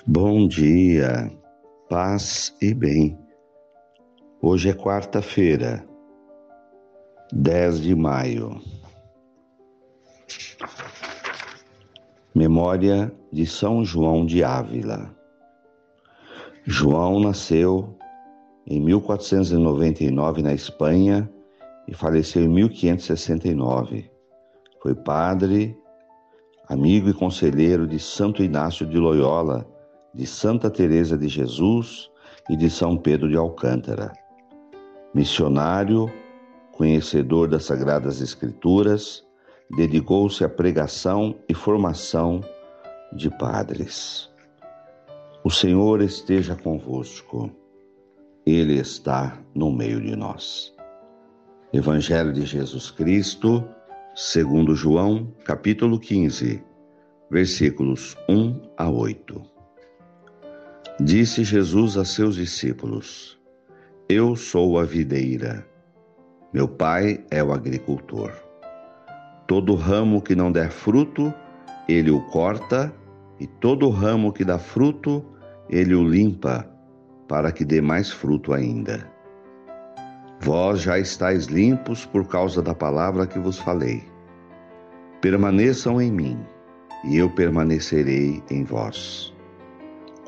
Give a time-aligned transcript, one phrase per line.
[0.00, 1.30] Bom dia,
[1.88, 3.16] paz e bem.
[4.40, 5.86] Hoje é quarta-feira,
[7.32, 8.60] 10 de maio.
[12.34, 15.14] Memória de São João de Ávila.
[16.64, 17.96] João nasceu
[18.66, 21.30] em 1499 na Espanha
[21.86, 24.10] e faleceu em 1569.
[24.82, 25.78] Foi padre,
[26.68, 29.71] amigo e conselheiro de Santo Inácio de Loyola,
[30.14, 32.10] de Santa Teresa de Jesus
[32.50, 34.12] e de São Pedro de Alcântara.
[35.14, 36.12] Missionário,
[36.72, 39.24] conhecedor das Sagradas Escrituras,
[39.76, 42.40] dedicou-se à pregação e formação
[43.12, 44.30] de padres.
[45.44, 47.50] O Senhor esteja convosco,
[48.46, 50.72] Ele está no meio de nós.
[51.72, 53.64] Evangelho de Jesus Cristo,
[54.14, 56.62] segundo João, capítulo 15,
[57.30, 59.51] versículos 1 a 8.
[61.00, 63.40] Disse Jesus a seus discípulos:
[64.10, 65.66] Eu sou a videira,
[66.52, 68.30] meu pai é o agricultor.
[69.46, 71.32] Todo ramo que não der fruto,
[71.88, 72.94] ele o corta,
[73.40, 75.24] e todo ramo que dá fruto,
[75.68, 76.68] ele o limpa,
[77.26, 79.10] para que dê mais fruto ainda.
[80.40, 84.04] Vós já estáis limpos por causa da palavra que vos falei.
[85.22, 86.38] Permaneçam em mim,
[87.04, 89.31] e eu permanecerei em vós.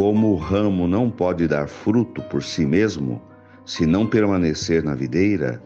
[0.00, 3.20] Como o ramo não pode dar fruto por si mesmo,
[3.66, 5.62] se não permanecer na videira,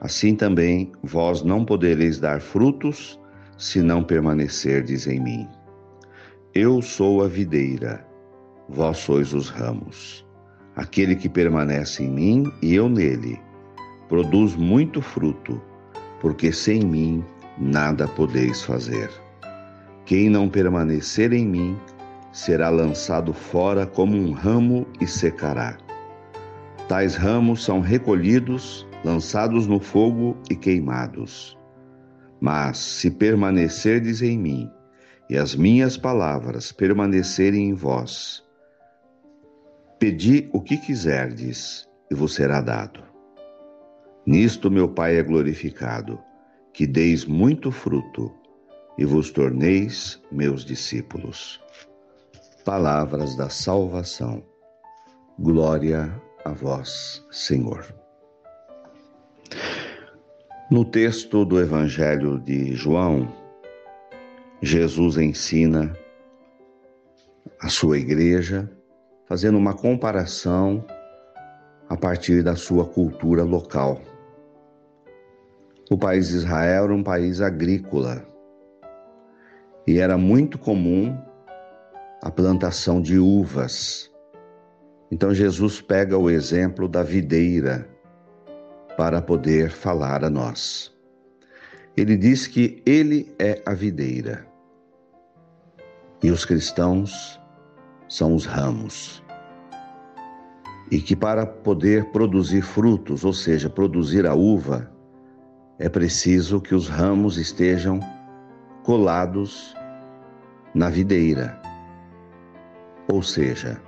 [0.00, 3.20] assim também vós não podereis dar frutos,
[3.56, 5.48] se não permanecerdes em mim.
[6.52, 8.04] Eu sou a videira,
[8.68, 10.26] vós sois os ramos.
[10.74, 13.40] Aquele que permanece em mim e eu nele,
[14.08, 15.62] produz muito fruto,
[16.20, 17.24] porque sem mim
[17.56, 19.08] nada podeis fazer.
[20.04, 21.78] Quem não permanecer em mim
[22.32, 25.78] será lançado fora como um ramo e secará.
[26.88, 31.56] Tais ramos são recolhidos, lançados no fogo e queimados.
[32.40, 34.70] Mas se permanecerdes em mim
[35.28, 38.42] e as minhas palavras permanecerem em vós,
[39.98, 43.02] pedi o que quiserdes e vos será dado.
[44.24, 46.18] Nisto meu Pai é glorificado,
[46.72, 48.32] que deis muito fruto
[48.96, 51.60] e vos torneis meus discípulos.
[52.68, 54.44] Palavras da salvação.
[55.38, 56.12] Glória
[56.44, 57.82] a vós, Senhor.
[60.70, 63.26] No texto do Evangelho de João,
[64.60, 65.96] Jesus ensina
[67.58, 68.70] a sua igreja,
[69.24, 70.84] fazendo uma comparação
[71.88, 73.98] a partir da sua cultura local.
[75.90, 78.22] O país de Israel era um país agrícola
[79.86, 81.27] e era muito comum
[82.22, 84.10] a plantação de uvas.
[85.10, 87.88] Então Jesus pega o exemplo da videira
[88.96, 90.92] para poder falar a nós.
[91.96, 94.46] Ele diz que ele é a videira
[96.22, 97.40] e os cristãos
[98.08, 99.22] são os ramos.
[100.90, 104.90] E que para poder produzir frutos, ou seja, produzir a uva,
[105.78, 108.00] é preciso que os ramos estejam
[108.82, 109.74] colados
[110.74, 111.57] na videira.
[113.10, 113.80] Ou seja,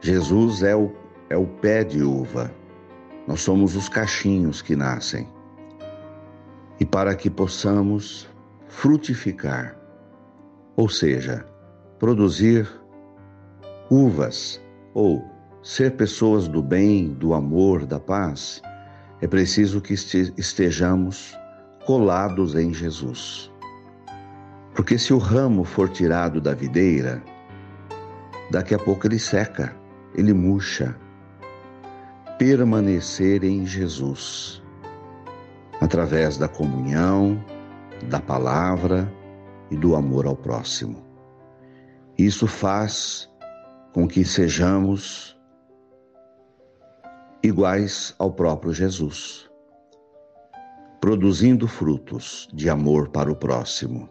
[0.00, 0.92] Jesus é o,
[1.30, 2.50] é o pé de uva,
[3.26, 5.28] nós somos os cachinhos que nascem.
[6.80, 8.28] E para que possamos
[8.68, 9.78] frutificar,
[10.76, 11.46] ou seja,
[11.98, 12.68] produzir
[13.88, 14.60] uvas
[14.92, 15.24] ou
[15.62, 18.60] ser pessoas do bem, do amor, da paz,
[19.20, 21.34] é preciso que estejamos
[21.86, 23.50] colados em Jesus.
[24.74, 27.22] Porque se o ramo for tirado da videira,
[28.54, 29.74] daqui a pouco ele seca,
[30.14, 30.96] ele murcha.
[32.38, 34.62] Permanecer em Jesus,
[35.80, 37.44] através da comunhão,
[38.08, 39.12] da palavra
[39.72, 41.04] e do amor ao próximo.
[42.16, 43.28] Isso faz
[43.92, 45.36] com que sejamos
[47.42, 49.50] iguais ao próprio Jesus,
[51.00, 54.08] produzindo frutos de amor para o próximo.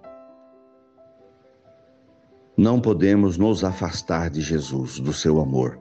[2.64, 5.78] Não podemos nos afastar de Jesus, do seu amor.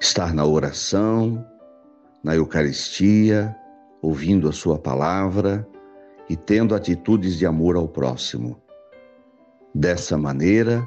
[0.00, 1.46] Estar na oração,
[2.24, 3.54] na Eucaristia,
[4.02, 5.64] ouvindo a Sua palavra
[6.28, 8.60] e tendo atitudes de amor ao próximo.
[9.72, 10.84] Dessa maneira,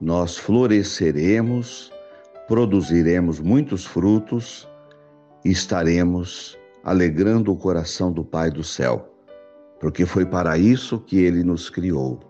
[0.00, 1.90] nós floresceremos
[2.46, 4.68] produziremos muitos frutos
[5.44, 9.12] e estaremos alegrando o coração do Pai do céu,
[9.80, 12.29] porque foi para isso que ele nos criou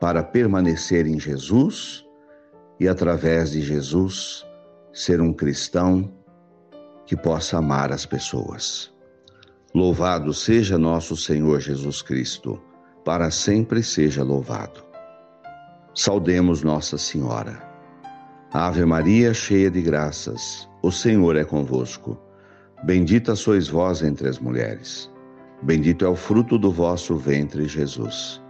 [0.00, 2.04] para permanecer em Jesus
[2.78, 4.44] e, através de Jesus,
[4.92, 6.12] ser um cristão
[7.06, 8.92] que possa amar as pessoas.
[9.74, 12.60] Louvado seja nosso Senhor Jesus Cristo,
[13.04, 14.84] para sempre seja louvado.
[15.94, 17.62] Saudemos Nossa Senhora.
[18.52, 22.16] Ave Maria, cheia de graças, o Senhor é convosco.
[22.84, 25.10] Bendita sois vós entre as mulheres.
[25.62, 28.43] Bendito é o fruto do vosso ventre, Jesus.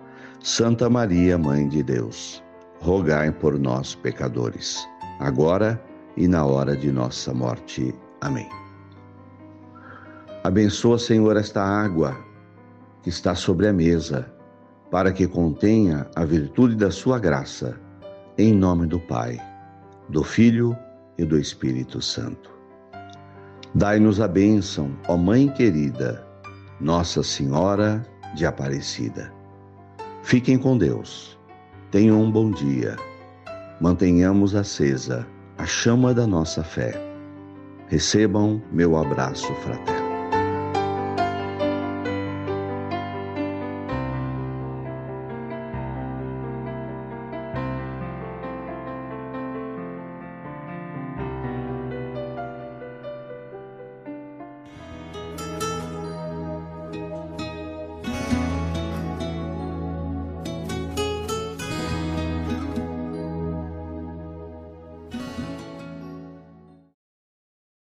[0.45, 2.45] Santa Maria, Mãe de Deus,
[2.79, 4.87] rogai por nós, pecadores,
[5.19, 5.83] agora
[6.19, 7.95] e na hora de nossa morte.
[8.21, 8.47] Amém.
[10.45, 12.15] Abençoa, Senhor, esta água
[13.03, 14.31] que está sobre a mesa,
[14.91, 17.81] para que contenha a virtude da sua graça,
[18.37, 19.41] em nome do Pai,
[20.11, 20.77] do Filho
[21.17, 22.51] e do Espírito Santo.
[23.75, 26.23] Dai-nos a bênção, ó Mãe querida,
[26.79, 28.05] Nossa Senhora
[28.35, 29.33] de Aparecida.
[30.35, 31.39] Fiquem com Deus.
[31.93, 32.97] Tenham um bom dia.
[33.81, 35.25] Mantenhamos acesa
[35.57, 36.93] a chama da nossa fé.
[37.87, 40.04] Recebam meu abraço fraterno.